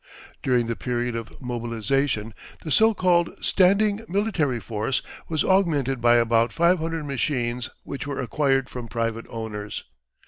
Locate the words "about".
6.15-6.51